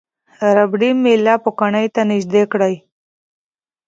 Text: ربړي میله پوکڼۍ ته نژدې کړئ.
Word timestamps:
ربړي 0.55 0.89
میله 1.03 1.35
پوکڼۍ 1.43 1.87
ته 1.95 2.01
نژدې 2.09 2.43
کړئ. 2.51 2.75